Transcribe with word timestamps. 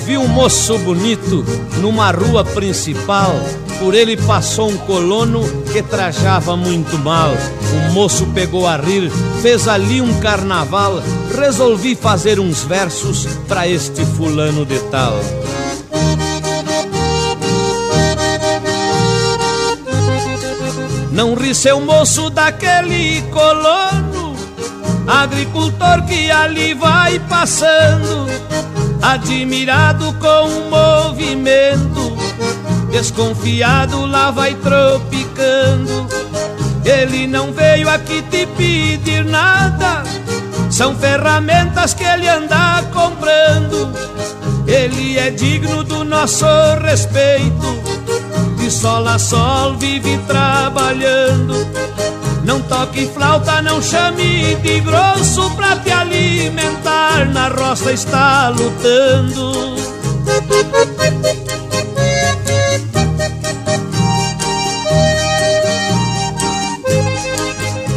vi 0.00 0.16
um 0.16 0.26
moço 0.26 0.78
bonito 0.78 1.44
numa 1.80 2.10
rua 2.10 2.44
principal. 2.44 3.34
Por 3.78 3.94
ele 3.94 4.16
passou 4.16 4.68
um 4.68 4.76
colono 4.78 5.42
que 5.72 5.82
trajava 5.82 6.56
muito 6.56 6.98
mal. 6.98 7.32
O 7.72 7.92
moço 7.92 8.26
pegou 8.34 8.66
a 8.66 8.76
rir, 8.76 9.10
fez 9.40 9.68
ali 9.68 10.00
um 10.00 10.20
carnaval. 10.20 11.02
Resolvi 11.38 11.94
fazer 11.94 12.40
uns 12.40 12.62
versos 12.64 13.26
para 13.46 13.68
este 13.68 14.04
fulano 14.04 14.66
de 14.66 14.78
tal. 14.90 15.18
Não 21.12 21.34
ri 21.34 21.54
seu 21.54 21.80
moço 21.80 22.30
daquele 22.30 23.20
colono, 23.30 24.34
agricultor 25.06 26.02
que 26.06 26.30
ali 26.30 26.72
vai 26.72 27.18
passando, 27.18 28.26
admirado 29.02 30.12
com 30.14 30.48
o 30.48 30.70
movimento, 30.70 32.16
desconfiado 32.90 34.06
lá 34.06 34.30
vai 34.30 34.54
tropicando. 34.54 36.06
Ele 36.84 37.26
não 37.26 37.52
veio 37.52 37.88
aqui 37.88 38.22
te 38.22 38.46
pedir 38.46 39.24
nada, 39.24 40.02
são 40.70 40.94
ferramentas 40.94 41.94
que 41.94 42.04
ele 42.04 42.28
anda 42.28 42.82
comprando. 42.92 43.92
Ele 44.66 45.18
é 45.18 45.30
digno 45.30 45.82
do 45.82 46.04
nosso 46.04 46.46
respeito 46.82 47.80
de 48.56 48.70
sol 48.70 49.06
a 49.08 49.18
sol 49.18 49.76
vive 49.76 50.18
trabalhando. 50.26 51.54
Não 52.50 52.60
toque 52.62 53.06
flauta, 53.06 53.62
não 53.62 53.80
chame 53.80 54.56
de 54.56 54.80
grosso 54.80 55.54
pra 55.54 55.76
te 55.76 55.92
alimentar. 55.92 57.32
Na 57.32 57.46
roça 57.46 57.92
está 57.92 58.48
lutando. 58.48 59.76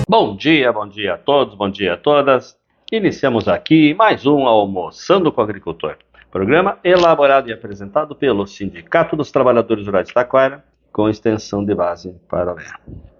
Bom 0.07 0.35
dia, 0.35 0.71
bom 0.71 0.87
dia 0.87 1.15
a 1.15 1.17
todos, 1.17 1.55
bom 1.55 1.71
dia 1.71 1.95
a 1.95 1.97
todas. 1.97 2.55
Iniciamos 2.91 3.47
aqui 3.47 3.95
mais 3.95 4.27
um 4.27 4.45
Almoçando 4.45 5.31
com 5.31 5.41
o 5.41 5.43
Agricultor. 5.43 5.97
Programa 6.29 6.77
elaborado 6.83 7.49
e 7.49 7.53
apresentado 7.53 8.15
pelo 8.15 8.45
Sindicato 8.45 9.15
dos 9.15 9.31
Trabalhadores 9.31 9.87
Rurais 9.87 10.09
de 10.09 10.13
Taquara, 10.13 10.63
com 10.91 11.09
extensão 11.09 11.65
de 11.65 11.73
base 11.73 12.15
para 12.29 12.53
o 12.53 13.12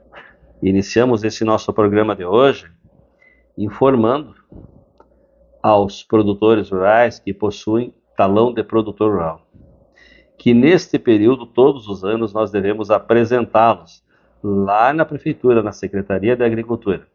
Iniciamos 0.65 1.25
esse 1.25 1.43
nosso 1.43 1.73
programa 1.73 2.15
de 2.15 2.23
hoje 2.23 2.71
informando 3.57 4.33
aos 5.61 6.03
produtores 6.03 6.69
rurais 6.69 7.19
que 7.19 7.33
possuem 7.33 7.93
talão 8.15 8.53
de 8.53 8.63
produtor 8.63 9.11
rural, 9.11 9.41
que 10.37 10.53
neste 10.53 10.97
período, 10.97 11.45
todos 11.45 11.89
os 11.89 12.05
anos, 12.05 12.31
nós 12.31 12.49
devemos 12.49 12.89
apresentá-los 12.89 14.05
lá 14.41 14.93
na 14.93 15.03
Prefeitura, 15.03 15.61
na 15.61 15.73
Secretaria 15.73 16.33
de 16.33 16.45
Agricultura, 16.45 17.09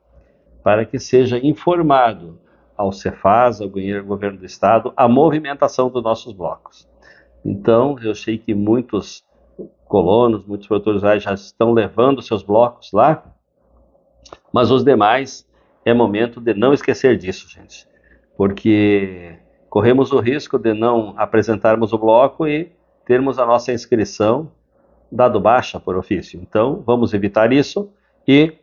para 0.62 0.84
que 0.84 0.98
seja 0.98 1.38
informado 1.38 2.38
ao 2.76 2.92
Cefaz, 2.92 3.62
ao 3.62 3.70
governo 3.70 4.40
do 4.40 4.44
estado, 4.44 4.92
a 4.94 5.08
movimentação 5.08 5.88
dos 5.88 6.02
nossos 6.02 6.34
blocos. 6.34 6.86
Então, 7.42 7.96
eu 8.02 8.14
sei 8.14 8.36
que 8.36 8.54
muitos 8.54 9.24
colonos, 9.86 10.44
muitos 10.44 10.68
produtores 10.68 11.00
rurais 11.00 11.22
já 11.22 11.32
estão 11.32 11.72
levando 11.72 12.20
seus 12.20 12.42
blocos 12.42 12.92
lá, 12.92 13.36
mas 14.52 14.70
os 14.70 14.84
demais 14.84 15.46
é 15.84 15.94
momento 15.94 16.40
de 16.40 16.54
não 16.54 16.72
esquecer 16.72 17.16
disso, 17.16 17.48
gente, 17.48 17.86
porque 18.36 19.36
corremos 19.68 20.12
o 20.12 20.20
risco 20.20 20.58
de 20.58 20.72
não 20.72 21.14
apresentarmos 21.16 21.92
o 21.92 21.98
bloco 21.98 22.46
e 22.46 22.72
termos 23.04 23.38
a 23.38 23.46
nossa 23.46 23.72
inscrição 23.72 24.50
dado 25.10 25.40
baixa 25.40 25.80
por 25.80 25.96
ofício. 25.96 26.38
Então, 26.40 26.82
vamos 26.86 27.14
evitar 27.14 27.52
isso 27.52 27.90
e 28.26 28.54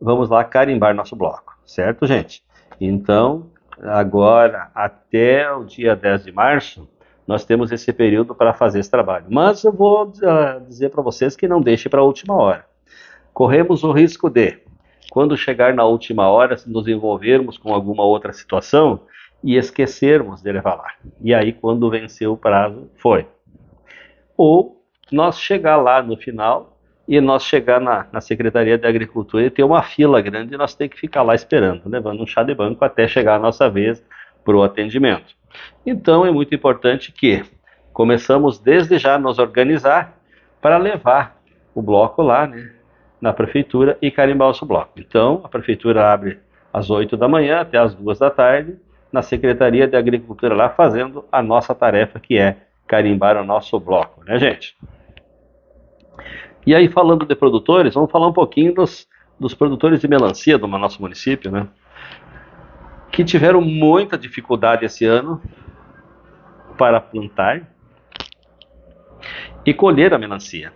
vamos 0.00 0.28
lá 0.28 0.44
carimbar 0.44 0.94
nosso 0.94 1.16
bloco, 1.16 1.58
certo, 1.66 2.06
gente? 2.06 2.42
Então, 2.80 3.50
agora 3.82 4.70
até 4.74 5.52
o 5.52 5.64
dia 5.64 5.96
10 5.96 6.24
de 6.24 6.32
março, 6.32 6.88
nós 7.26 7.44
temos 7.44 7.70
esse 7.72 7.92
período 7.92 8.34
para 8.34 8.54
fazer 8.54 8.78
esse 8.78 8.90
trabalho. 8.90 9.26
Mas 9.28 9.62
eu 9.62 9.72
vou 9.72 10.06
uh, 10.06 10.60
dizer 10.66 10.90
para 10.90 11.02
vocês 11.02 11.36
que 11.36 11.46
não 11.46 11.60
deixe 11.60 11.88
para 11.88 12.00
a 12.00 12.04
última 12.04 12.34
hora. 12.34 12.64
Corremos 13.34 13.84
o 13.84 13.92
risco 13.92 14.30
de, 14.30 14.58
quando 15.10 15.36
chegar 15.36 15.74
na 15.74 15.84
última 15.84 16.28
hora, 16.28 16.56
nos 16.66 16.86
envolvermos 16.86 17.56
com 17.56 17.72
alguma 17.72 18.04
outra 18.04 18.32
situação 18.32 19.00
e 19.42 19.56
esquecermos 19.56 20.42
de 20.42 20.52
levar 20.52 20.74
lá. 20.74 20.92
E 21.22 21.34
aí, 21.34 21.52
quando 21.52 21.90
venceu 21.90 22.32
o 22.32 22.36
prazo, 22.36 22.90
foi. 22.96 23.26
Ou 24.36 24.82
nós 25.10 25.40
chegar 25.40 25.76
lá 25.76 26.02
no 26.02 26.16
final 26.16 26.78
e 27.06 27.20
nós 27.20 27.44
chegar 27.44 27.80
na, 27.80 28.06
na 28.12 28.20
Secretaria 28.20 28.76
de 28.76 28.86
Agricultura 28.86 29.44
e 29.44 29.50
ter 29.50 29.62
uma 29.62 29.82
fila 29.82 30.20
grande 30.20 30.54
e 30.54 30.58
nós 30.58 30.74
ter 30.74 30.88
que 30.88 30.98
ficar 30.98 31.22
lá 31.22 31.34
esperando, 31.34 31.88
levando 31.88 32.22
um 32.22 32.26
chá 32.26 32.42
de 32.42 32.54
banco 32.54 32.84
até 32.84 33.08
chegar 33.08 33.36
a 33.36 33.38
nossa 33.38 33.70
vez 33.70 34.04
para 34.44 34.56
o 34.56 34.62
atendimento. 34.62 35.34
Então 35.86 36.26
é 36.26 36.30
muito 36.30 36.54
importante 36.54 37.10
que 37.10 37.42
começamos 37.92 38.58
desde 38.58 38.98
já 38.98 39.14
a 39.14 39.18
nos 39.18 39.38
organizar 39.38 40.18
para 40.60 40.76
levar 40.76 41.40
o 41.74 41.80
bloco 41.80 42.20
lá 42.22 42.46
né, 42.46 42.72
na 43.20 43.32
prefeitura 43.32 43.98
e 44.00 44.10
carimbar 44.10 44.46
o 44.46 44.50
nosso 44.50 44.66
bloco. 44.66 44.92
Então 44.98 45.40
a 45.44 45.48
prefeitura 45.48 46.12
abre 46.12 46.38
às 46.72 46.90
8 46.90 47.16
da 47.16 47.28
manhã 47.28 47.60
até 47.60 47.78
às 47.78 47.94
2 47.94 48.18
da 48.18 48.30
tarde 48.30 48.76
na 49.12 49.22
Secretaria 49.22 49.86
de 49.86 49.96
Agricultura 49.96 50.54
lá 50.54 50.68
fazendo 50.68 51.24
a 51.32 51.42
nossa 51.42 51.74
tarefa 51.74 52.20
que 52.20 52.38
é 52.38 52.56
carimbar 52.86 53.36
o 53.36 53.44
nosso 53.44 53.78
bloco, 53.78 54.22
né 54.24 54.38
gente? 54.38 54.76
E 56.66 56.74
aí, 56.74 56.88
falando 56.88 57.24
de 57.24 57.34
produtores, 57.34 57.94
vamos 57.94 58.10
falar 58.10 58.26
um 58.26 58.32
pouquinho 58.32 58.74
dos, 58.74 59.08
dos 59.40 59.54
produtores 59.54 60.00
de 60.00 60.08
melancia 60.08 60.58
do 60.58 60.66
nosso 60.66 61.00
município, 61.00 61.50
né? 61.50 61.66
Que 63.10 63.24
tiveram 63.24 63.62
muita 63.62 64.18
dificuldade 64.18 64.84
esse 64.84 65.06
ano 65.06 65.40
para 66.76 67.00
plantar 67.00 67.66
e 69.64 69.72
colher 69.72 70.12
a 70.12 70.18
melancia. 70.18 70.72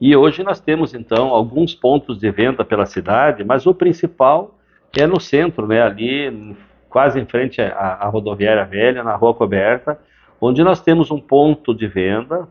E 0.00 0.16
hoje 0.16 0.42
nós 0.42 0.60
temos 0.60 0.94
então 0.94 1.28
alguns 1.28 1.74
pontos 1.74 2.18
de 2.18 2.30
venda 2.30 2.64
pela 2.64 2.86
cidade, 2.86 3.44
mas 3.44 3.66
o 3.66 3.74
principal 3.74 4.58
é 4.96 5.06
no 5.06 5.20
centro, 5.20 5.66
né, 5.66 5.82
ali 5.82 6.56
quase 6.88 7.20
em 7.20 7.26
frente 7.26 7.60
à, 7.60 7.98
à 8.00 8.08
rodoviária 8.08 8.64
velha, 8.64 9.04
na 9.04 9.14
rua 9.14 9.34
coberta, 9.34 10.00
onde 10.40 10.64
nós 10.64 10.80
temos 10.80 11.10
um 11.10 11.20
ponto 11.20 11.74
de 11.74 11.86
venda 11.86 12.48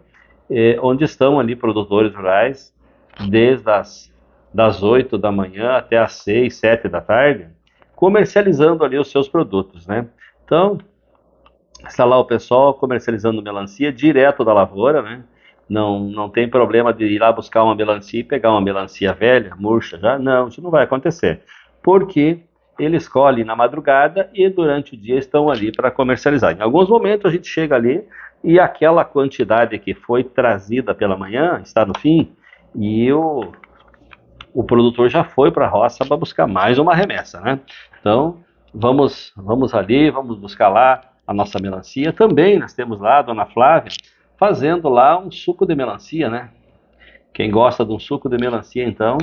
eh, 0.50 0.78
onde 0.82 1.04
estão 1.04 1.40
ali 1.40 1.56
produtores 1.56 2.14
rurais, 2.14 2.74
desde 3.28 3.70
as 3.70 4.10
das 4.52 4.82
8 4.82 5.18
da 5.18 5.32
manhã 5.32 5.74
até 5.74 5.98
as 5.98 6.14
6, 6.24 6.56
7 6.56 6.90
da 6.90 7.00
tarde, 7.00 7.48
comercializando 7.96 8.84
ali 8.84 8.98
os 8.98 9.12
seus 9.12 9.28
produtos, 9.28 9.86
né? 9.86 10.08
Então, 10.44 10.80
está 11.88 12.04
lá 12.04 12.18
o 12.18 12.26
pessoal 12.26 12.74
comercializando 12.74 13.44
melancia 13.44 13.94
direto 13.94 14.44
da 14.44 14.54
lavoura, 14.54 15.02
né? 15.02 15.24
Não, 15.70 16.00
não 16.00 16.30
tem 16.30 16.50
problema 16.50 16.92
de 16.92 17.06
ir 17.06 17.20
lá 17.20 17.32
buscar 17.32 17.64
uma 17.64 17.76
melancia 17.76 18.20
e 18.20 18.24
pegar 18.24 18.52
uma 18.52 18.62
melancia 18.62 19.14
velha, 19.14 19.56
murcha 19.56 20.00
já. 20.00 20.18
Não, 20.18 20.48
isso 20.48 20.62
não 20.62 20.72
vai 20.72 20.84
acontecer. 20.84 21.42
Porque 21.84 22.40
eles 22.80 23.08
colhem 23.08 23.44
na 23.44 23.56
madrugada 23.56 24.30
e 24.34 24.50
durante 24.50 24.96
o 24.96 24.98
dia 24.98 25.20
estão 25.20 25.50
ali 25.50 25.72
para 25.72 25.92
comercializar. 25.92 26.58
Em 26.58 26.62
alguns 26.62 26.90
momentos 26.90 27.26
a 27.26 27.34
gente 27.34 27.48
chega 27.48 27.76
ali 27.76 28.04
e 28.44 28.60
aquela 28.60 29.06
quantidade 29.06 29.78
que 29.78 29.94
foi 29.94 30.24
trazida 30.24 30.96
pela 30.96 31.18
manhã 31.18 31.60
está 31.62 31.86
no 31.86 31.98
fim 32.00 32.32
e 32.74 33.12
o, 33.12 33.52
o 34.54 34.64
produtor 34.64 35.10
já 35.10 35.24
foi 35.24 35.52
para 35.52 35.66
a 35.66 35.70
roça 35.70 36.06
para 36.06 36.18
buscar 36.18 36.48
mais 36.48 36.80
uma 36.80 36.96
remessa, 36.96 37.40
né? 37.42 37.60
Então, 38.00 38.38
vamos, 38.74 39.34
vamos 39.36 39.74
ali, 39.74 40.10
vamos 40.10 40.40
buscar 40.40 40.70
lá 40.70 41.02
a 41.28 41.34
nossa 41.34 41.60
melancia. 41.62 42.14
Também 42.14 42.58
nós 42.58 42.74
temos 42.74 43.00
lá 43.00 43.20
a 43.20 43.22
dona 43.24 43.46
Flávia 43.46 43.92
fazendo 44.40 44.88
lá 44.88 45.20
um 45.20 45.30
suco 45.30 45.66
de 45.66 45.76
melancia, 45.76 46.30
né? 46.30 46.50
Quem 47.34 47.52
gosta 47.52 47.86
de 47.86 47.92
um 47.92 48.00
suco 48.00 48.30
de 48.30 48.38
melancia, 48.38 48.86
então, 48.86 49.18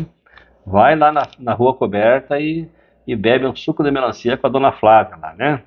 vai 0.65 0.95
lá 0.95 1.11
na, 1.11 1.23
na 1.39 1.55
rua 1.55 1.75
coberta 1.75 2.39
e, 2.39 2.69
e 3.07 3.17
bebe 3.17 3.47
um 3.47 3.57
suco 3.57 3.83
de 3.83 3.91
melancia 3.91 4.37
com 4.37 4.47
a 4.47 4.51
dona 4.51 4.73
Flávia 4.73 5.17
lá, 5.17 5.35
né? 5.35 5.63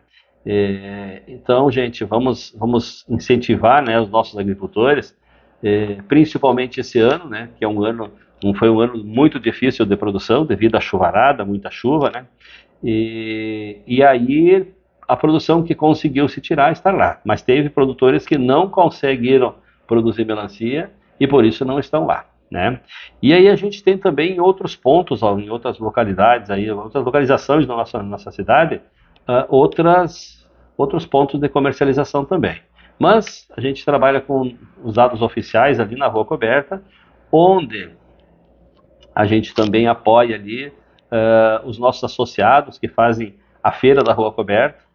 É, 0.45 1.23
então, 1.27 1.69
gente, 1.71 2.03
vamos, 2.05 2.55
vamos 2.57 3.05
incentivar 3.09 3.83
né, 3.83 3.99
os 3.99 4.09
nossos 4.09 4.37
agricultores, 4.37 5.17
é, 5.61 5.97
principalmente 6.07 6.79
esse 6.79 6.99
ano, 6.99 7.27
né, 7.27 7.49
que 7.57 7.65
é 7.65 7.67
um 7.67 7.83
ano, 7.83 8.11
um, 8.43 8.53
foi 8.53 8.69
um 8.69 8.79
ano 8.79 9.03
muito 9.03 9.37
difícil 9.39 9.85
de 9.85 9.97
produção 9.97 10.45
devido 10.45 10.75
à 10.75 10.79
chuvarada, 10.79 11.43
muita 11.43 11.69
chuva, 11.69 12.09
né, 12.09 12.25
e, 12.81 13.79
e 13.85 14.01
aí 14.01 14.65
a 15.09 15.15
produção 15.15 15.63
que 15.63 15.73
conseguiu 15.73 16.29
se 16.29 16.39
tirar 16.39 16.71
está 16.71 16.91
lá, 16.91 17.19
mas 17.25 17.41
teve 17.41 17.67
produtores 17.67 18.27
que 18.27 18.37
não 18.37 18.69
conseguiram 18.69 19.55
produzir 19.87 20.23
melancia 20.23 20.91
e 21.19 21.25
por 21.25 21.43
isso 21.43 21.65
não 21.65 21.79
estão 21.79 22.05
lá. 22.05 22.25
Né? 22.51 22.79
E 23.19 23.33
aí 23.33 23.49
a 23.49 23.55
gente 23.55 23.83
tem 23.83 23.97
também 23.97 24.35
em 24.35 24.39
outros 24.39 24.75
pontos, 24.75 25.23
ó, 25.23 25.35
em 25.39 25.49
outras 25.49 25.79
localidades, 25.79 26.51
aí, 26.51 26.69
outras 26.69 27.03
localizações 27.03 27.65
da 27.65 27.75
nossa, 27.75 28.03
nossa 28.03 28.31
cidade, 28.31 28.81
uh, 29.27 29.45
outras, 29.49 30.47
outros 30.77 31.07
pontos 31.07 31.39
de 31.39 31.49
comercialização 31.49 32.23
também. 32.23 32.61
Mas 32.99 33.47
a 33.57 33.61
gente 33.61 33.83
trabalha 33.83 34.21
com 34.21 34.55
os 34.83 34.93
dados 34.93 35.23
oficiais 35.23 35.79
ali 35.79 35.95
na 35.95 36.05
Rua 36.05 36.25
Coberta, 36.25 36.83
onde 37.31 37.89
a 39.15 39.25
gente 39.25 39.55
também 39.55 39.87
apoia 39.87 40.35
ali 40.35 40.67
uh, 40.67 41.67
os 41.67 41.79
nossos 41.79 42.03
associados 42.03 42.77
que 42.77 42.87
fazem 42.87 43.35
a 43.63 43.71
feira 43.71 44.03
da 44.03 44.13
Rua 44.13 44.31
Coberta 44.31 44.88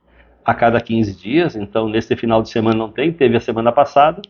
a 0.44 0.54
cada 0.54 0.80
15 0.80 1.16
dias. 1.16 1.56
Então, 1.56 1.88
nesse 1.88 2.14
final 2.16 2.42
de 2.42 2.50
semana 2.50 2.76
não 2.76 2.90
tem, 2.90 3.12
teve 3.12 3.36
a 3.36 3.40
semana 3.40 3.72
passada. 3.72 4.20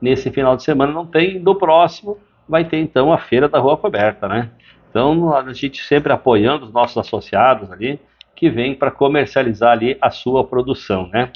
Nesse 0.00 0.30
final 0.30 0.56
de 0.56 0.62
semana 0.62 0.92
não 0.92 1.06
tem, 1.06 1.38
no 1.38 1.54
próximo 1.54 2.18
vai 2.48 2.64
ter 2.64 2.78
então 2.78 3.12
a 3.12 3.18
feira 3.18 3.48
da 3.48 3.58
Rua 3.58 3.76
Coberta, 3.76 4.28
né? 4.28 4.50
Então, 4.90 5.34
a 5.34 5.52
gente 5.52 5.82
sempre 5.82 6.12
apoiando 6.12 6.66
os 6.66 6.72
nossos 6.72 6.96
associados 6.96 7.72
ali, 7.72 7.98
que 8.36 8.50
vêm 8.50 8.74
para 8.74 8.90
comercializar 8.90 9.72
ali 9.72 9.96
a 10.00 10.10
sua 10.10 10.44
produção, 10.44 11.08
né? 11.08 11.30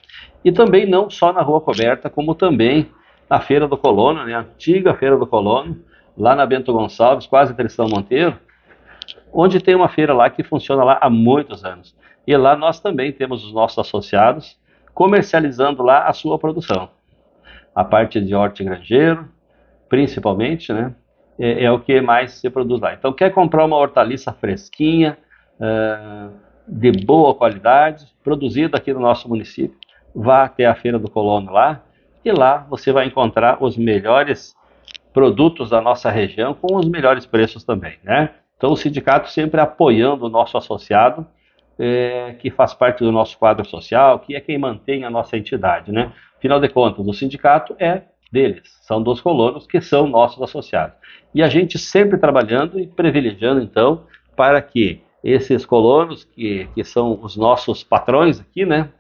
E 0.45 0.53
também 0.53 0.87
não 0.87 1.09
só 1.09 1.33
na 1.33 1.43
Rua 1.43 1.61
Coberta, 1.61 2.11
como 2.11 2.35
também 2.35 2.89
na 3.29 3.41
Feira 3.41 3.67
do 3.67 3.77
Colono, 3.77 4.25
né? 4.25 4.35
A 4.35 4.41
antiga 4.41 4.95
Feira 4.95 5.17
do 5.17 5.27
Colono, 5.27 5.79
lá 6.17 6.35
na 6.35 6.45
Bento 6.45 6.73
Gonçalves, 6.73 7.27
quase 7.27 7.55
Tristão 7.55 7.89
Monteiro, 7.89 8.37
onde 9.33 9.61
tem 9.61 9.75
uma 9.75 9.89
feira 9.89 10.13
lá 10.13 10.29
que 10.29 10.43
funciona 10.43 10.83
lá 10.85 10.99
há 11.01 11.09
muitos 11.09 11.65
anos. 11.65 11.97
E 12.29 12.37
lá 12.37 12.55
nós 12.55 12.79
também 12.79 13.11
temos 13.11 13.43
os 13.43 13.55
nossos 13.55 13.79
associados 13.79 14.59
comercializando 14.93 15.83
lá 15.83 16.07
a 16.07 16.13
sua 16.13 16.39
produção. 16.39 16.91
A 17.75 17.83
parte 17.83 18.21
de 18.21 18.35
hortigranjeiro, 18.35 19.27
principalmente, 19.89 20.71
né? 20.71 20.95
é, 21.39 21.65
é, 21.65 21.73
o 21.73 21.81
que 21.81 22.03
mais 22.03 22.33
se 22.33 22.51
produz 22.51 22.83
lá. 22.83 22.93
Então, 22.93 23.15
quer 23.15 23.33
comprar 23.33 23.65
uma 23.65 23.79
hortaliça 23.79 24.31
fresquinha, 24.31 25.17
uh, 25.59 26.31
de 26.69 26.93
boa 26.93 27.35
qualidade, 27.35 28.07
produzida 28.23 28.77
aqui 28.77 28.93
no 28.93 29.01
nosso 29.01 29.27
município, 29.27 29.79
vá 30.15 30.43
até 30.43 30.67
a 30.67 30.75
Feira 30.75 30.99
do 30.99 31.11
Colono 31.11 31.51
lá, 31.51 31.83
e 32.23 32.31
lá 32.31 32.67
você 32.69 32.93
vai 32.93 33.07
encontrar 33.07 33.63
os 33.65 33.75
melhores 33.79 34.55
produtos 35.15 35.71
da 35.71 35.81
nossa 35.81 36.11
região 36.11 36.53
com 36.53 36.77
os 36.77 36.87
melhores 36.87 37.25
preços 37.25 37.65
também, 37.65 37.97
né? 38.05 38.35
Então, 38.59 38.71
o 38.71 38.77
sindicato 38.77 39.31
sempre 39.31 39.63
apoiando 39.63 40.27
o 40.27 40.29
nosso 40.29 40.59
associado, 40.59 41.27
é, 41.79 42.35
que 42.39 42.51
faz 42.51 42.75
parte 42.75 43.05
do 43.05 43.13
nosso 43.13 43.39
quadro 43.39 43.65
social, 43.65 44.19
que 44.19 44.35
é 44.35 44.41
quem 44.41 44.59
mantém 44.59 45.05
a 45.05 45.11
nossa 45.11 45.37
entidade, 45.37 45.93
né? 45.93 46.13
Afinal 46.37 46.61
de 46.61 46.69
contas, 46.69 47.07
o 47.07 47.13
sindicato 47.13 47.75
é 47.79 48.03
deles, 48.31 48.63
são 48.83 49.03
dos 49.03 49.21
colonos 49.21 49.67
que 49.67 49.81
são 49.81 50.07
nossos 50.07 50.43
associados. 50.43 50.97
E 51.35 51.43
a 51.43 51.49
gente 51.49 51.79
sempre 51.79 52.19
trabalhando 52.19 52.79
e 52.79 52.87
privilegiando, 52.87 53.61
então, 53.61 54.05
para 54.37 54.61
que 54.61 55.03
esses 55.23 55.65
colonos, 55.67 56.25
que, 56.25 56.69
que 56.75 56.85
são 56.85 57.19
os 57.23 57.37
nossos 57.37 57.83
patrões 57.83 58.41
aqui, 58.41 58.65
né, 58.65 58.91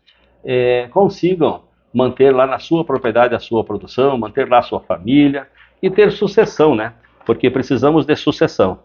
é, 0.45 0.89
consigam 0.91 1.63
manter 1.93 2.35
lá 2.35 2.47
na 2.47 2.59
sua 2.59 2.85
propriedade 2.85 3.35
a 3.35 3.39
sua 3.39 3.65
produção, 3.65 4.17
manter 4.19 4.49
lá 4.49 4.59
a 4.59 4.63
sua 4.63 4.81
família 4.81 5.47
e 5.83 5.91
ter 5.91 6.13
sucessão, 6.13 6.75
né? 6.75 6.93
Porque 7.25 7.51
precisamos 7.51 8.05
de 8.05 8.15
sucessão. 8.17 8.81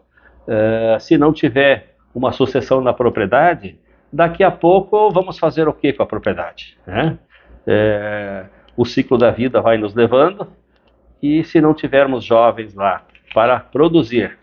É, 0.47 0.97
se 0.99 1.17
não 1.17 1.33
tiver 1.33 1.95
uma 2.13 2.31
sucessão 2.31 2.81
na 2.81 2.93
propriedade, 2.93 3.79
daqui 4.13 4.43
a 4.43 4.51
pouco 4.51 5.09
vamos 5.09 5.39
fazer 5.39 5.67
o 5.67 5.73
que 5.73 5.91
com 5.91 6.03
a 6.03 6.05
propriedade? 6.05 6.77
Né? 6.85 7.17
É, 7.65 8.45
o 8.77 8.85
ciclo 8.85 9.17
da 9.17 9.31
vida 9.31 9.59
vai 9.59 9.77
nos 9.77 9.95
levando, 9.95 10.47
e 11.21 11.43
se 11.43 11.59
não 11.59 11.73
tivermos 11.73 12.23
jovens 12.23 12.75
lá 12.75 13.03
para 13.33 13.59
produzir, 13.59 14.37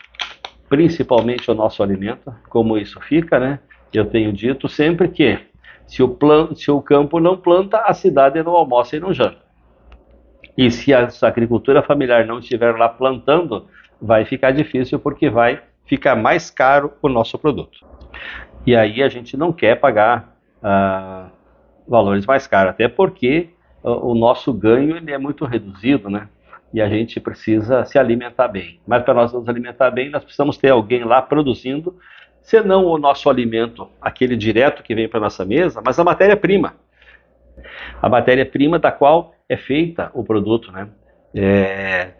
principalmente 0.69 1.51
o 1.51 1.55
nosso 1.55 1.83
alimento, 1.83 2.35
como 2.49 2.77
isso 2.77 2.99
fica, 3.01 3.39
né? 3.39 3.61
Eu 3.93 4.07
tenho 4.07 4.33
dito 4.33 4.69
sempre 4.69 5.09
que 5.09 5.39
se 5.87 6.03
o, 6.03 6.17
se 6.55 6.71
o 6.71 6.81
campo 6.81 7.21
não 7.21 7.37
planta, 7.37 7.79
a 7.79 7.93
cidade 7.93 8.43
não 8.43 8.53
almoça 8.53 8.97
e 8.97 9.01
não 9.01 9.13
janta. 9.13 9.39
E 10.57 10.71
se 10.71 10.95
a 10.95 11.09
agricultura 11.23 11.83
familiar 11.83 12.25
não 12.25 12.39
estiver 12.39 12.77
lá 12.77 12.89
plantando, 12.89 13.67
vai 14.01 14.25
ficar 14.25 14.53
difícil 14.53 14.99
porque 14.99 15.29
vai 15.29 15.61
ficar 15.85 16.17
mais 16.17 16.51
caro 16.51 16.93
o 17.03 17.09
nosso 17.09 17.39
produto. 17.39 17.85
E 18.67 18.77
aí 18.77 19.03
a 19.03 19.09
gente 19.09 19.37
não 19.37 19.53
quer 19.53 19.77
pagar 19.77 20.37
ah, 20.63 21.29
valores 21.89 22.27
mais 22.27 22.47
caros, 22.47 22.71
até 22.71 22.89
porque 22.89 23.51
o 23.83 24.15
nosso 24.15 24.53
ganho 24.53 24.97
ele 24.97 25.11
é 25.11 25.19
muito 25.19 25.45
reduzido, 25.45 26.11
né? 26.11 26.29
E 26.73 26.81
a 26.81 26.89
gente 26.89 27.19
precisa 27.19 27.85
se 27.85 27.99
alimentar 27.99 28.49
bem. 28.49 28.79
Mas 28.87 29.03
para 29.03 29.15
nós 29.15 29.33
nos 29.33 29.49
alimentar 29.49 29.91
bem, 29.91 30.11
nós 30.11 30.23
precisamos 30.23 30.57
ter 30.57 30.69
alguém 30.69 31.03
lá 31.03 31.21
produzindo, 31.21 31.99
se 32.43 32.61
não 32.61 32.85
o 32.87 32.99
nosso 32.99 33.29
alimento, 33.29 33.89
aquele 34.01 34.37
direto 34.37 34.83
que 34.83 34.95
vem 34.95 35.09
para 35.09 35.21
nossa 35.21 35.45
mesa, 35.45 35.83
mas 35.85 35.99
a 35.99 36.05
matéria-prima. 36.05 36.75
A 38.01 38.09
matéria-prima 38.09 38.79
da 38.79 38.93
qual 38.93 39.35
é 39.49 39.57
feita 39.57 40.11
o 40.15 40.23
produto, 40.23 40.71
né? 40.71 40.89
É, 41.35 42.11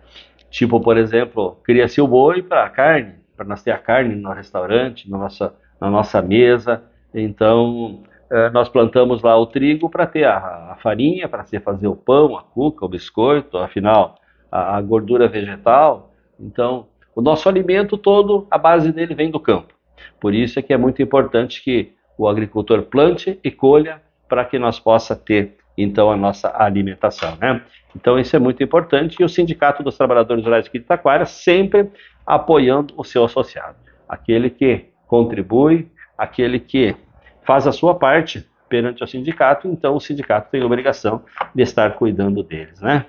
tipo, 0.51 0.81
por 0.81 0.97
exemplo, 0.97 1.61
cria-se 1.65 2.01
o 2.01 2.07
boi 2.07 2.43
para 2.43 2.65
a 2.65 2.71
carne, 2.71 3.15
para 3.37 3.47
nós 3.47 3.63
ter 3.63 3.71
a 3.71 3.79
carne 3.79 4.15
no 4.15 4.33
restaurante, 4.33 5.11
na 5.11 5.19
nossa, 5.19 5.55
na 5.81 5.91
nossa 5.91 6.21
mesa. 6.21 6.83
Então, 7.15 8.03
é, 8.31 8.51
nós 8.51 8.69
plantamos 8.69 9.23
lá 9.23 9.37
o 9.37 9.47
trigo 9.47 9.91
para 9.91 10.07
ter 10.07 10.25
a, 10.25 10.73
a 10.73 10.77
farinha, 10.77 11.29
para 11.29 11.45
se 11.45 11.59
fazer 11.59 11.89
o 11.89 11.97
pão, 11.97 12.37
a 12.37 12.43
cuca, 12.43 12.85
o 12.85 12.89
biscoito, 12.89 13.59
afinal, 13.59 14.17
a, 14.51 14.77
a, 14.77 14.81
gordura 14.81 15.27
vegetal. 15.27 16.13
Então, 16.39 16.87
o 17.15 17.21
nosso 17.21 17.49
alimento 17.49 17.99
todo, 17.99 18.47
a 18.51 18.57
base 18.57 18.93
dele 18.93 19.15
vem 19.15 19.31
do 19.31 19.41
campo. 19.41 19.75
Por 20.21 20.33
isso 20.33 20.59
é 20.59 20.63
que 20.63 20.73
é 20.73 20.77
muito 20.77 21.03
importante 21.03 21.63
que 21.63 21.93
o 22.17 22.29
agricultor 22.29 22.83
plante 22.83 23.39
e 23.43 23.51
colha 23.51 24.01
para 24.29 24.45
que 24.45 24.59
nós 24.59 24.79
possa 24.79 25.17
ter, 25.17 25.57
então, 25.77 26.11
a 26.11 26.17
nossa 26.17 26.53
alimentação. 26.57 27.37
Né? 27.41 27.61
Então, 27.97 28.19
isso 28.19 28.37
é 28.37 28.39
muito 28.39 28.63
importante 28.63 29.17
e 29.19 29.25
o 29.25 29.29
Sindicato 29.29 29.83
dos 29.83 29.97
Trabalhadores 29.97 30.45
Rurais 30.45 30.67
aqui 30.67 30.79
de 30.79 30.85
Itaquara 30.85 31.25
sempre 31.25 31.91
apoiando 32.25 32.95
o 32.97 33.03
seu 33.03 33.25
associado. 33.25 33.77
Aquele 34.09 34.51
que 34.51 34.91
contribui, 35.11 35.91
aquele 36.17 36.61
que 36.61 36.95
faz 37.43 37.67
a 37.67 37.73
sua 37.73 37.97
parte 37.97 38.49
perante 38.69 39.03
o 39.03 39.07
sindicato, 39.09 39.67
então 39.67 39.97
o 39.97 40.01
sindicato 40.01 40.49
tem 40.53 40.63
a 40.63 40.67
obrigação 40.67 41.25
de 41.53 41.65
estar 41.65 41.95
cuidando 41.95 42.45
deles, 42.45 42.81
né? 42.81 43.07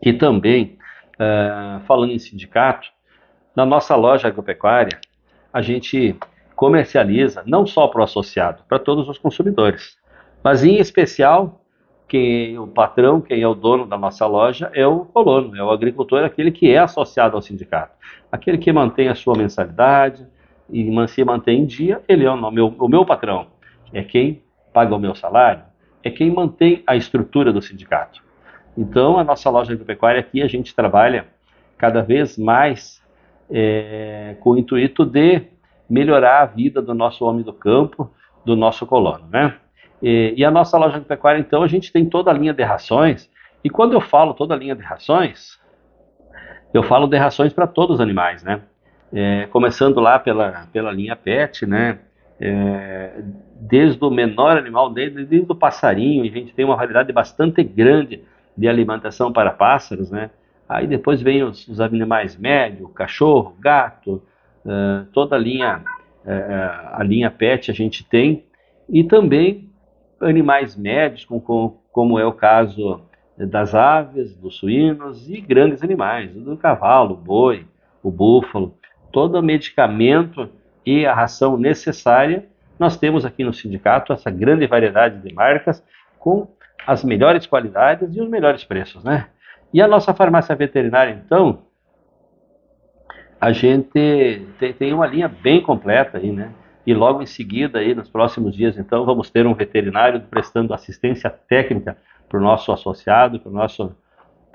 E 0.00 0.12
também, 0.12 0.78
uh, 1.14 1.80
falando 1.86 2.12
em 2.12 2.20
sindicato, 2.20 2.88
na 3.56 3.66
nossa 3.66 3.96
loja 3.96 4.28
agropecuária, 4.28 5.00
a 5.52 5.60
gente 5.60 6.16
comercializa 6.54 7.42
não 7.44 7.66
só 7.66 7.88
para 7.88 8.02
o 8.02 8.04
associado, 8.04 8.62
para 8.68 8.78
todos 8.78 9.08
os 9.08 9.18
consumidores, 9.18 9.98
mas 10.44 10.62
em 10.62 10.76
especial 10.76 11.64
quem 12.06 12.56
o 12.60 12.68
patrão, 12.68 13.20
quem 13.20 13.42
é 13.42 13.48
o 13.48 13.54
dono 13.54 13.86
da 13.86 13.98
nossa 13.98 14.24
loja 14.24 14.70
é 14.72 14.86
o 14.86 15.00
colono, 15.06 15.56
é 15.56 15.64
o 15.64 15.70
agricultor, 15.70 16.22
aquele 16.22 16.52
que 16.52 16.70
é 16.70 16.78
associado 16.78 17.34
ao 17.34 17.42
sindicato, 17.42 17.96
aquele 18.30 18.58
que 18.58 18.72
mantém 18.72 19.08
a 19.08 19.16
sua 19.16 19.36
mensalidade, 19.36 20.24
e 20.70 21.08
se 21.08 21.24
mantém 21.24 21.60
em 21.60 21.66
dia, 21.66 22.02
ele 22.08 22.24
é 22.24 22.30
o 22.30 22.50
meu, 22.50 22.68
o 22.78 22.88
meu 22.88 23.04
patrão. 23.04 23.46
É 23.92 24.02
quem 24.02 24.42
paga 24.72 24.94
o 24.94 24.98
meu 24.98 25.14
salário, 25.14 25.62
é 26.02 26.10
quem 26.10 26.30
mantém 26.30 26.82
a 26.86 26.96
estrutura 26.96 27.52
do 27.52 27.60
sindicato. 27.60 28.22
Então, 28.76 29.18
a 29.18 29.24
nossa 29.24 29.50
loja 29.50 29.72
agropecuária 29.72 30.20
aqui, 30.20 30.42
a 30.42 30.48
gente 30.48 30.74
trabalha 30.74 31.26
cada 31.76 32.00
vez 32.00 32.38
mais 32.38 33.02
é, 33.50 34.36
com 34.40 34.50
o 34.50 34.58
intuito 34.58 35.04
de 35.04 35.42
melhorar 35.88 36.40
a 36.40 36.46
vida 36.46 36.80
do 36.80 36.94
nosso 36.94 37.24
homem 37.24 37.42
do 37.42 37.52
campo, 37.52 38.10
do 38.44 38.56
nosso 38.56 38.86
colono, 38.86 39.26
né? 39.30 39.56
E, 40.02 40.34
e 40.36 40.44
a 40.44 40.50
nossa 40.50 40.78
loja 40.78 40.96
agropecuária, 40.96 41.38
então, 41.38 41.62
a 41.62 41.68
gente 41.68 41.92
tem 41.92 42.06
toda 42.06 42.30
a 42.30 42.34
linha 42.34 42.54
de 42.54 42.62
rações, 42.62 43.30
e 43.62 43.68
quando 43.68 43.92
eu 43.92 44.00
falo 44.00 44.32
toda 44.32 44.54
a 44.54 44.56
linha 44.56 44.74
de 44.74 44.82
rações, 44.82 45.60
eu 46.72 46.82
falo 46.82 47.06
de 47.06 47.16
rações 47.18 47.52
para 47.52 47.66
todos 47.66 47.96
os 47.96 48.00
animais, 48.00 48.42
né? 48.42 48.62
É, 49.12 49.46
começando 49.46 50.00
lá 50.00 50.18
pela, 50.18 50.66
pela 50.72 50.90
linha 50.90 51.14
PET, 51.14 51.66
né? 51.66 51.98
É, 52.40 53.22
desde 53.60 54.02
o 54.02 54.10
menor 54.10 54.56
animal, 54.56 54.90
desde, 54.90 55.24
desde 55.24 55.52
o 55.52 55.54
passarinho, 55.54 56.24
a 56.24 56.28
gente 56.28 56.54
tem 56.54 56.64
uma 56.64 56.76
variedade 56.76 57.12
bastante 57.12 57.62
grande 57.62 58.24
de 58.56 58.66
alimentação 58.66 59.30
para 59.30 59.50
pássaros, 59.50 60.10
né? 60.10 60.30
Aí 60.68 60.86
depois 60.86 61.20
vem 61.20 61.42
os, 61.42 61.68
os 61.68 61.80
animais 61.80 62.36
médios, 62.38 62.90
cachorro, 62.94 63.54
gato, 63.60 64.22
uh, 64.64 65.04
toda 65.12 65.36
a 65.36 65.38
linha, 65.38 65.84
uh, 66.24 66.88
a 66.94 67.02
linha 67.04 67.30
PET 67.30 67.70
a 67.70 67.74
gente 67.74 68.04
tem, 68.08 68.46
e 68.88 69.04
também 69.04 69.68
animais 70.20 70.74
médios, 70.74 71.24
como, 71.26 71.82
como 71.92 72.18
é 72.18 72.24
o 72.24 72.32
caso 72.32 73.02
das 73.36 73.74
aves, 73.74 74.34
dos 74.36 74.56
suínos 74.56 75.28
e 75.28 75.40
grandes 75.40 75.82
animais, 75.82 76.32
do 76.32 76.56
cavalo, 76.56 77.14
boi, 77.14 77.66
o 78.02 78.10
búfalo 78.10 78.74
todo 79.12 79.38
o 79.38 79.42
medicamento 79.42 80.48
e 80.84 81.06
a 81.06 81.14
ração 81.14 81.56
necessária, 81.56 82.46
nós 82.78 82.96
temos 82.96 83.24
aqui 83.24 83.44
no 83.44 83.52
sindicato 83.52 84.12
essa 84.12 84.30
grande 84.30 84.66
variedade 84.66 85.20
de 85.20 85.32
marcas 85.32 85.84
com 86.18 86.48
as 86.86 87.04
melhores 87.04 87.46
qualidades 87.46 88.16
e 88.16 88.20
os 88.20 88.28
melhores 88.28 88.64
preços, 88.64 89.04
né? 89.04 89.28
E 89.72 89.80
a 89.80 89.88
nossa 89.88 90.12
farmácia 90.12 90.54
veterinária, 90.54 91.22
então, 91.24 91.62
a 93.40 93.52
gente 93.52 94.46
tem, 94.78 94.92
uma 94.92 95.06
linha 95.06 95.28
bem 95.28 95.60
completa 95.60 96.18
aí, 96.18 96.30
né? 96.30 96.52
E 96.86 96.92
logo 96.92 97.22
em 97.22 97.26
seguida, 97.26 97.78
aí, 97.78 97.94
nos 97.94 98.08
próximos 98.08 98.54
dias, 98.54 98.76
então, 98.76 99.04
vamos 99.04 99.30
ter 99.30 99.46
um 99.46 99.54
veterinário 99.54 100.20
prestando 100.20 100.74
assistência 100.74 101.30
técnica 101.30 101.96
para 102.28 102.38
o 102.38 102.42
nosso 102.42 102.72
associado, 102.72 103.40
para 103.40 103.50
o 103.50 103.54
nosso, 103.54 103.96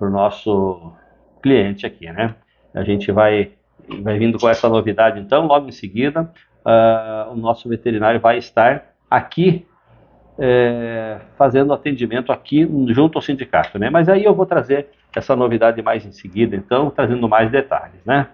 nosso 0.01 0.93
cliente 1.41 1.85
aqui, 1.85 2.11
né? 2.11 2.35
A 2.73 2.83
gente 2.83 3.11
vai, 3.11 3.53
vai 4.01 4.17
vindo 4.17 4.37
com 4.39 4.49
essa 4.49 4.67
novidade, 4.69 5.19
então, 5.19 5.45
logo 5.45 5.67
em 5.67 5.71
seguida, 5.71 6.31
uh, 6.65 7.31
o 7.31 7.35
nosso 7.35 7.67
veterinário 7.69 8.19
vai 8.19 8.37
estar 8.37 8.93
aqui 9.09 9.65
é, 10.39 11.19
fazendo 11.37 11.73
atendimento 11.73 12.31
aqui 12.31 12.67
junto 12.89 13.17
ao 13.17 13.21
sindicato, 13.21 13.79
né? 13.79 13.89
Mas 13.89 14.07
aí 14.07 14.23
eu 14.23 14.35
vou 14.35 14.45
trazer 14.45 14.87
essa 15.15 15.35
novidade 15.35 15.81
mais 15.81 16.05
em 16.05 16.11
seguida, 16.11 16.55
então, 16.55 16.89
trazendo 16.91 17.27
mais 17.27 17.49
detalhes, 17.49 18.03
né? 18.05 18.27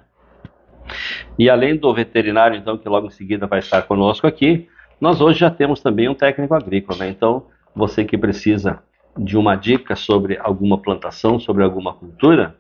E 1.39 1.49
além 1.49 1.77
do 1.77 1.93
veterinário, 1.93 2.57
então, 2.57 2.77
que 2.77 2.89
logo 2.89 3.07
em 3.07 3.11
seguida 3.11 3.47
vai 3.47 3.59
estar 3.59 3.83
conosco 3.83 4.27
aqui, 4.27 4.67
nós 4.99 5.21
hoje 5.21 5.39
já 5.39 5.49
temos 5.49 5.81
também 5.81 6.09
um 6.09 6.13
técnico 6.13 6.53
agrícola, 6.53 6.99
né? 6.99 7.09
Então, 7.09 7.45
você 7.73 8.03
que 8.03 8.17
precisa 8.17 8.79
de 9.17 9.37
uma 9.37 9.55
dica 9.55 9.95
sobre 9.95 10.37
alguma 10.37 10.77
plantação, 10.77 11.39
sobre 11.39 11.63
alguma 11.63 11.93
cultura, 11.93 12.55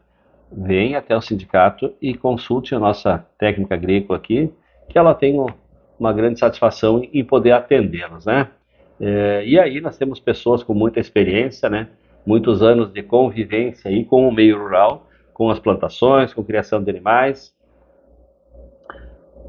vem 0.55 0.95
até 0.95 1.15
o 1.15 1.21
sindicato 1.21 1.93
e 2.01 2.13
consulte 2.13 2.75
a 2.75 2.79
nossa 2.79 3.25
técnica 3.37 3.73
agrícola 3.73 4.17
aqui, 4.17 4.51
que 4.89 4.97
ela 4.97 5.13
tem 5.13 5.35
uma 5.99 6.13
grande 6.13 6.39
satisfação 6.39 7.01
em 7.13 7.23
poder 7.23 7.51
atendê-los, 7.51 8.25
né? 8.25 8.49
É, 8.99 9.43
e 9.45 9.59
aí 9.59 9.81
nós 9.81 9.97
temos 9.97 10.19
pessoas 10.19 10.63
com 10.63 10.73
muita 10.73 10.99
experiência, 10.99 11.69
né? 11.69 11.87
Muitos 12.25 12.61
anos 12.61 12.91
de 12.91 13.01
convivência 13.01 13.89
aí 13.89 14.05
com 14.05 14.27
o 14.27 14.31
meio 14.31 14.57
rural, 14.57 15.07
com 15.33 15.49
as 15.49 15.59
plantações, 15.59 16.33
com 16.33 16.43
criação 16.43 16.81
de 16.81 16.89
animais. 16.89 17.53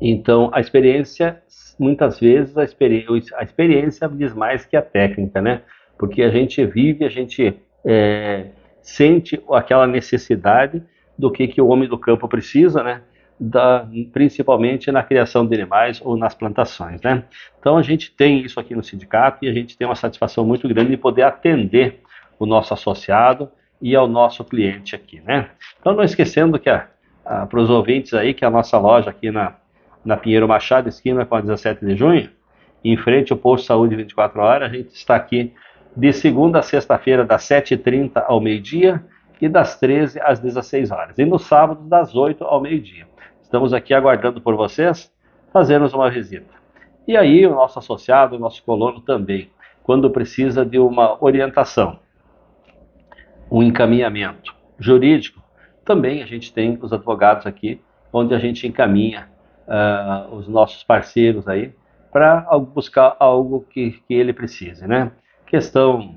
Então, 0.01 0.51
a 0.53 0.61
experiência, 0.61 1.41
muitas 1.79 2.19
vezes, 2.19 2.57
a, 2.57 2.65
experi 2.65 3.07
a 3.37 3.43
experiência 3.43 4.09
diz 4.09 4.35
mais 4.35 4.65
que 4.65 4.77
a 4.77 4.83
técnica, 4.83 5.41
né? 5.41 5.63
Porque 5.99 6.23
a 6.23 6.31
gente 6.31 6.65
vive, 6.65 7.05
a 7.05 7.09
gente 7.09 7.55
é, 7.85 8.47
sente 8.83 9.41
aquela 9.51 9.87
necessidade 9.87 10.83
do 11.19 11.31
que, 11.31 11.47
que 11.49 11.61
o 11.61 11.69
homem 11.69 11.89
do 11.89 11.99
campo 11.99 12.29
precisa, 12.29 12.83
né? 12.83 13.03
Da, 13.39 13.87
principalmente 14.13 14.93
na 14.93 15.03
criação 15.03 15.45
de 15.45 15.55
animais 15.55 16.01
ou 16.05 16.17
nas 16.17 16.35
plantações, 16.35 17.01
né? 17.03 17.25
Então 17.59 17.77
a 17.77 17.83
gente 17.83 18.11
tem 18.13 18.41
isso 18.43 18.61
aqui 18.61 18.75
no 18.75 18.83
sindicato 18.83 19.45
e 19.45 19.49
a 19.49 19.53
gente 19.53 19.77
tem 19.77 19.87
uma 19.87 19.97
satisfação 19.97 20.45
muito 20.45 20.69
grande 20.69 20.91
de 20.91 20.97
poder 20.97 21.23
atender 21.23 22.01
o 22.39 22.47
nosso 22.47 22.73
associado 22.73 23.51
e 23.83 23.95
ao 23.95 24.07
nosso 24.07 24.45
cliente 24.45 24.95
aqui, 24.95 25.21
né? 25.21 25.51
Então 25.81 25.95
não 25.95 26.05
esquecendo 26.05 26.59
que 26.59 26.71
para 27.25 27.61
os 27.61 27.71
ouvintes 27.71 28.15
aí 28.15 28.35
que 28.35 28.45
a 28.45 28.51
nossa 28.51 28.79
loja 28.79 29.11
aqui 29.11 29.31
na, 29.31 29.55
na 30.05 30.17
Pinheiro 30.17 30.47
Machado, 30.47 30.89
esquina 30.89 31.25
com 31.25 31.35
a 31.35 31.41
17 31.41 31.85
de 31.85 31.97
junho, 31.97 32.31
em 32.85 32.97
frente 32.97 33.33
ao 33.33 33.39
posto 33.39 33.63
de 33.63 33.69
saúde 33.69 33.97
24 33.97 34.41
horas, 34.41 34.71
a 34.71 34.75
gente 34.75 34.95
está 34.95 35.17
aqui 35.17 35.53
de 35.97 36.13
segunda 36.13 36.59
a 36.59 36.63
sexta-feira 36.63 37.25
das 37.25 37.43
7h30 37.43 38.23
ao 38.27 38.41
meio-dia 38.41 39.03
e 39.41 39.49
das 39.49 39.79
13 39.79 40.21
às 40.21 40.41
16 40.41 40.91
horas. 40.91 41.19
E 41.19 41.25
no 41.25 41.39
sábado, 41.39 41.83
das 41.89 42.15
8 42.15 42.45
ao 42.45 42.61
meio-dia. 42.61 43.07
Estamos 43.43 43.73
aqui 43.73 43.95
aguardando 43.95 44.41
por 44.41 44.57
vocês 44.57 45.13
fazermos 45.53 45.93
uma 45.93 46.11
visita. 46.11 46.53
E 47.07 47.17
aí, 47.17 47.47
o 47.47 47.55
nosso 47.55 47.79
associado, 47.79 48.37
o 48.37 48.39
nosso 48.39 48.63
colono 48.65 49.01
também, 49.01 49.51
quando 49.83 50.11
precisa 50.11 50.65
de 50.65 50.79
uma 50.79 51.23
orientação, 51.23 51.99
um 53.51 53.63
encaminhamento 53.63 54.55
jurídico, 54.79 55.43
também 55.85 56.23
a 56.23 56.27
gente 56.27 56.53
tem 56.53 56.79
os 56.81 56.93
advogados 56.93 57.47
aqui, 57.47 57.81
onde 58.13 58.35
a 58.35 58.39
gente 58.39 58.67
encaminha 58.67 59.29
uh, 59.69 60.35
os 60.35 60.49
nossos 60.49 60.83
parceiros 60.83 61.47
aí 61.47 61.75
para 62.11 62.41
buscar 62.59 63.17
algo 63.19 63.67
que, 63.69 64.03
que 64.07 64.15
ele 64.15 64.33
precise, 64.33 64.87
né? 64.87 65.13
Questão 65.47 66.15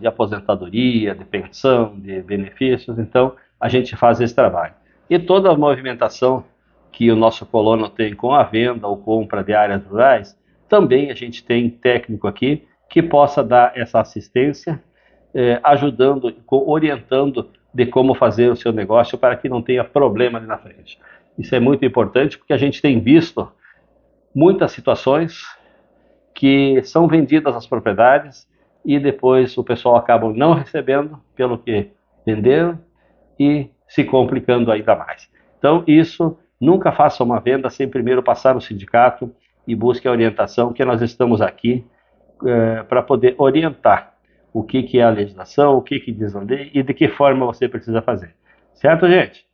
de 0.00 0.06
aposentadoria, 0.06 1.14
de 1.14 1.24
pensão, 1.24 1.98
de 1.98 2.22
benefícios. 2.22 2.98
Então, 2.98 3.34
a 3.60 3.68
gente 3.68 3.94
faz 3.96 4.20
esse 4.20 4.34
trabalho. 4.34 4.74
E 5.08 5.18
toda 5.18 5.50
a 5.50 5.56
movimentação 5.56 6.44
que 6.90 7.10
o 7.10 7.16
nosso 7.16 7.44
colono 7.44 7.88
tem 7.88 8.14
com 8.14 8.32
a 8.32 8.42
venda 8.42 8.86
ou 8.86 8.96
compra 8.96 9.42
de 9.42 9.52
áreas 9.52 9.84
rurais, 9.84 10.38
também 10.68 11.10
a 11.10 11.14
gente 11.14 11.44
tem 11.44 11.68
técnico 11.68 12.26
aqui 12.26 12.66
que 12.88 13.02
possa 13.02 13.42
dar 13.42 13.76
essa 13.76 14.00
assistência, 14.00 14.82
eh, 15.34 15.58
ajudando, 15.62 16.32
orientando 16.48 17.50
de 17.72 17.86
como 17.86 18.14
fazer 18.14 18.48
o 18.50 18.56
seu 18.56 18.72
negócio 18.72 19.18
para 19.18 19.36
que 19.36 19.48
não 19.48 19.60
tenha 19.60 19.82
problema 19.82 20.38
ali 20.38 20.46
na 20.46 20.56
frente. 20.56 20.98
Isso 21.36 21.54
é 21.54 21.58
muito 21.58 21.84
importante 21.84 22.38
porque 22.38 22.52
a 22.52 22.56
gente 22.56 22.80
tem 22.80 23.00
visto 23.00 23.50
muitas 24.34 24.70
situações 24.70 25.42
que 26.32 26.80
são 26.84 27.08
vendidas 27.08 27.56
as 27.56 27.66
propriedades 27.66 28.46
e 28.84 28.98
depois 28.98 29.56
o 29.56 29.64
pessoal 29.64 29.96
acaba 29.96 30.32
não 30.32 30.52
recebendo 30.54 31.18
pelo 31.34 31.58
que 31.58 31.90
venderam 32.26 32.78
e 33.38 33.68
se 33.88 34.04
complicando 34.04 34.70
ainda 34.70 34.94
mais. 34.94 35.28
Então, 35.58 35.82
isso, 35.86 36.36
nunca 36.60 36.92
faça 36.92 37.22
uma 37.22 37.40
venda 37.40 37.70
sem 37.70 37.88
primeiro 37.88 38.22
passar 38.22 38.54
no 38.54 38.60
sindicato 38.60 39.30
e 39.66 39.74
busque 39.74 40.06
a 40.06 40.10
orientação, 40.10 40.72
que 40.72 40.84
nós 40.84 41.00
estamos 41.00 41.40
aqui 41.40 41.84
é, 42.44 42.82
para 42.82 43.02
poder 43.02 43.34
orientar 43.38 44.14
o 44.52 44.62
que, 44.62 44.82
que 44.82 44.98
é 44.98 45.02
a 45.02 45.10
legislação, 45.10 45.76
o 45.76 45.82
que, 45.82 45.98
que 45.98 46.12
diz 46.12 46.36
a 46.36 46.40
lei 46.40 46.70
e 46.74 46.82
de 46.82 46.94
que 46.94 47.08
forma 47.08 47.46
você 47.46 47.68
precisa 47.68 48.02
fazer. 48.02 48.34
Certo, 48.74 49.08
gente? 49.08 49.46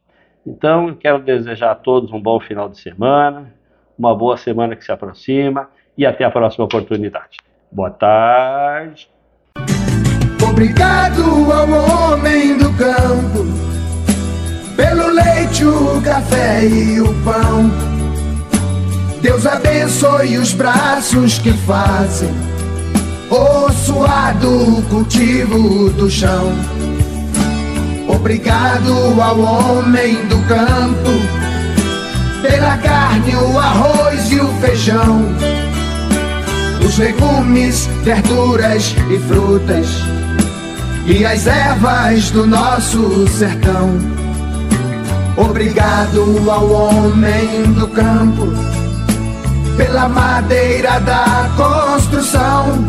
Então, 0.47 0.95
quero 0.95 1.21
desejar 1.21 1.71
a 1.71 1.75
todos 1.75 2.13
um 2.13 2.21
bom 2.21 2.41
final 2.41 2.69
de 2.69 2.81
semana, 2.81 3.55
uma 3.99 4.15
boa 4.15 4.37
semana 4.37 4.75
que 4.75 4.85
se 4.85 4.91
aproxima 4.91 5.69
e 5.97 6.07
até 6.07 6.25
a 6.25 6.31
próxima 6.31 6.65
oportunidade. 6.65 7.37
Boa 7.71 7.91
tarde. 7.91 9.20
Obrigado 10.61 11.51
ao 11.51 12.13
homem 12.13 12.59
do 12.59 12.71
campo, 12.75 13.47
pelo 14.77 15.09
leite, 15.09 15.65
o 15.65 15.99
café 16.03 16.67
e 16.67 17.01
o 17.01 17.15
pão. 17.25 17.71
Deus 19.23 19.47
abençoe 19.47 20.37
os 20.37 20.53
braços 20.53 21.39
que 21.39 21.55
fazem 21.67 22.29
o 23.31 23.73
suado 23.73 24.85
cultivo 24.91 25.89
do 25.95 26.11
chão. 26.11 26.53
Obrigado 28.07 29.19
ao 29.19 29.41
homem 29.41 30.17
do 30.27 30.37
campo, 30.47 31.11
pela 32.43 32.77
carne, 32.77 33.35
o 33.35 33.59
arroz 33.59 34.31
e 34.31 34.39
o 34.39 34.49
feijão, 34.61 35.25
os 36.87 36.99
legumes, 36.99 37.89
verduras 38.05 38.95
e 39.11 39.19
frutas 39.21 40.20
e 41.07 41.25
as 41.25 41.47
ervas 41.47 42.31
do 42.31 42.47
nosso 42.47 43.27
sertão. 43.29 43.99
Obrigado 45.37 46.51
ao 46.51 46.71
homem 46.71 47.73
do 47.73 47.89
campo 47.89 48.49
pela 49.77 50.09
madeira 50.09 51.01
da 51.01 51.49
construção, 51.57 52.85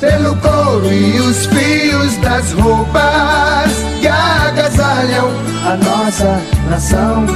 pelo 0.00 0.34
couro 0.36 0.90
e 0.90 1.20
os 1.20 1.46
fios 1.46 2.16
das 2.18 2.52
roupas 2.52 3.72
que 4.00 4.08
agasalham 4.08 5.30
a 5.66 5.76
nossa 5.76 6.40
nação. 6.70 7.26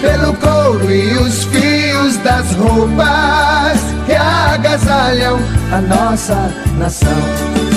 Pelo 0.00 0.34
couro 0.34 0.90
e 0.90 1.16
os 1.18 1.44
fios 1.44 2.16
das 2.18 2.52
roupas 2.54 3.80
que 4.06 4.14
agasalham 4.14 5.38
a 5.72 5.80
nossa 5.80 6.52
nação. 6.78 7.73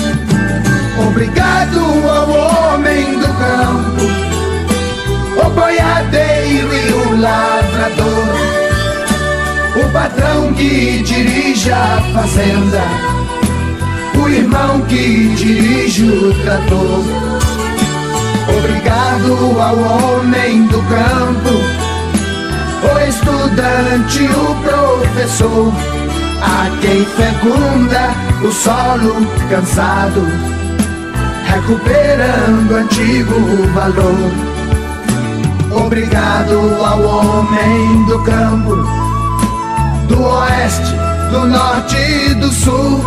Obrigado 1.08 1.80
ao 2.06 2.74
homem 2.74 3.18
do 3.18 3.28
campo, 3.28 4.04
o 5.42 5.50
boiadeiro 5.50 6.68
e 6.70 6.92
o 6.92 7.20
lavrador, 7.22 8.28
o 9.74 9.90
patrão 9.90 10.52
que 10.52 11.02
dirige 11.02 11.72
a 11.72 12.02
fazenda, 12.12 12.82
o 14.22 14.28
irmão 14.28 14.82
que 14.82 15.34
dirige 15.34 16.04
o 16.04 16.34
trator. 16.42 17.02
Obrigado 18.58 19.60
ao 19.62 19.78
homem 19.78 20.66
do 20.66 20.82
campo, 20.82 21.54
o 22.84 22.98
estudante, 23.08 24.24
o 24.24 24.54
professor, 24.62 25.72
a 26.42 26.68
quem 26.82 27.02
fecunda 27.06 28.10
o 28.46 28.52
solo 28.52 29.26
cansado 29.48 30.57
recuperando 31.48 32.76
antigo 32.76 33.66
valor. 33.74 34.30
Obrigado 35.84 36.84
ao 36.84 37.02
homem 37.02 38.04
do 38.06 38.18
campo, 38.20 38.76
do 40.08 40.22
oeste, 40.22 40.94
do 41.30 41.46
norte 41.46 41.96
e 41.96 42.34
do 42.34 42.50
sul, 42.50 43.04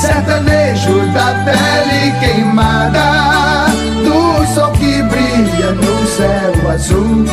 sertanejo 0.00 1.00
da 1.12 1.34
pele 1.44 2.12
queimada, 2.20 3.66
do 4.04 4.46
sol 4.54 4.72
que 4.72 5.02
brilha 5.02 5.72
no 5.72 6.06
céu 6.06 6.70
azul. 6.70 7.24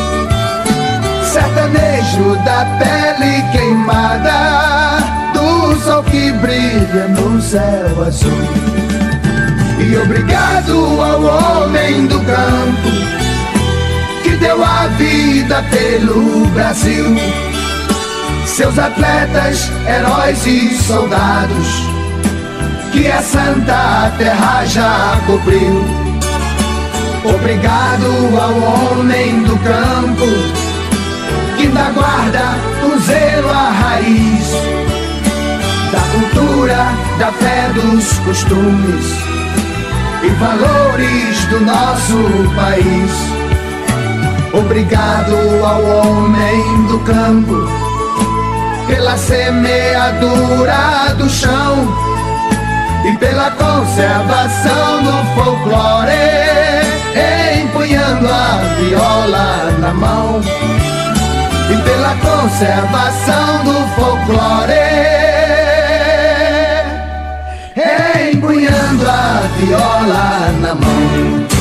Sertanejo 1.24 2.36
da 2.46 2.66
pele 2.80 3.44
queimada, 3.52 5.00
do 5.34 5.76
sol 5.84 6.04
que 6.04 6.32
brilha 6.32 7.08
no 7.10 7.42
céu 7.42 8.04
azul. 8.08 8.95
Obrigado 10.04 11.02
ao 11.02 11.22
homem 11.24 12.06
do 12.06 12.20
campo 12.20 12.90
que 14.24 14.32
deu 14.38 14.64
a 14.64 14.88
vida 14.98 15.64
pelo 15.72 16.46
Brasil. 16.48 17.06
Seus 18.46 18.78
atletas, 18.78 19.72
heróis 19.88 20.46
e 20.46 20.76
soldados 20.84 21.68
que 22.92 23.08
a 23.08 23.22
santa 23.22 24.12
terra 24.18 24.66
já 24.66 25.18
cobriu. 25.26 25.86
Obrigado 27.24 28.06
ao 28.40 28.98
homem 28.98 29.44
do 29.44 29.58
campo 29.60 30.26
que 31.58 31.68
da 31.68 31.90
guarda 31.92 32.56
o 32.86 33.00
zelo 33.00 33.50
a 33.50 33.70
raiz 33.70 34.52
da 35.92 36.02
cultura, 36.12 36.88
da 37.18 37.32
fé 37.32 37.70
dos 37.74 38.20
costumes 38.20 39.35
e 40.26 40.30
valores 40.30 41.46
do 41.46 41.60
nosso 41.60 42.18
país. 42.56 43.12
Obrigado 44.54 45.36
ao 45.64 45.84
homem 45.84 46.88
do 46.88 47.00
campo 47.00 47.70
pela 48.88 49.18
semeadura 49.18 51.14
do 51.18 51.30
chão 51.30 51.88
e 53.06 53.18
pela 53.18 53.52
conservação 53.52 55.04
do 55.04 55.12
folclore, 55.36 56.12
empunhando 57.62 58.28
a 58.28 58.62
viola 58.80 59.72
na 59.80 59.94
mão 59.94 60.42
e 61.70 61.78
pela 61.84 62.16
conservação 62.16 63.64
do 63.64 63.88
folclore, 63.96 64.74
empunhando 68.32 68.85
viola 69.58 70.52
na 70.62 70.76
mão. 70.76 71.55